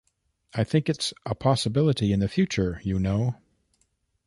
I 0.55 0.63
think 0.63 0.89
it's 0.89 1.13
a 1.27 1.35
possibility 1.35 2.11
in 2.11 2.21
the 2.21 2.27
future, 2.27 2.81
you 2.83 2.97
know. 2.97 3.35